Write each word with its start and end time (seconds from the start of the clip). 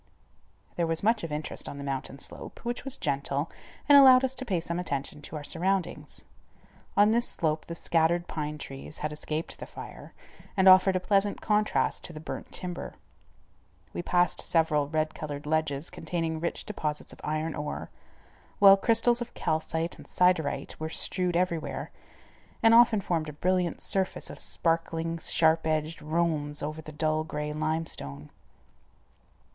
There 0.77 0.87
was 0.87 1.03
much 1.03 1.23
of 1.23 1.31
interest 1.31 1.69
on 1.69 1.77
the 1.77 1.83
mountain 1.83 2.17
slope, 2.17 2.65
which 2.65 2.83
was 2.83 2.97
gentle, 2.97 3.51
and 3.87 3.95
allowed 3.95 4.23
us 4.23 4.33
to 4.33 4.45
pay 4.45 4.59
some 4.59 4.79
attention 4.79 5.21
to 5.21 5.35
our 5.35 5.43
surroundings. 5.43 6.25
On 6.97 7.11
this 7.11 7.29
slope 7.29 7.67
the 7.67 7.75
scattered 7.75 8.27
pine 8.27 8.57
trees 8.57 8.97
had 9.05 9.13
escaped 9.13 9.59
the 9.59 9.67
fire 9.67 10.15
and 10.57 10.67
offered 10.67 10.95
a 10.95 10.99
pleasant 10.99 11.39
contrast 11.39 12.03
to 12.05 12.13
the 12.13 12.19
burnt 12.19 12.51
timber. 12.51 12.95
We 13.93 14.01
passed 14.01 14.41
several 14.41 14.89
red 14.89 15.13
colored 15.13 15.45
ledges 15.45 15.91
containing 15.91 16.39
rich 16.39 16.65
deposits 16.65 17.13
of 17.13 17.21
iron 17.23 17.53
ore, 17.53 17.91
while 18.57 18.77
crystals 18.77 19.21
of 19.21 19.35
calcite 19.35 19.99
and 19.99 20.07
siderite 20.07 20.79
were 20.79 20.89
strewed 20.89 21.37
everywhere, 21.37 21.91
and 22.63 22.73
often 22.73 23.01
formed 23.01 23.29
a 23.29 23.33
brilliant 23.33 23.81
surface 23.81 24.31
of 24.31 24.39
sparkling, 24.39 25.19
sharp 25.19 25.67
edged 25.67 26.01
rhombs 26.01 26.63
over 26.63 26.81
the 26.81 26.91
dull 26.91 27.23
gray 27.23 27.53
limestone. 27.53 28.31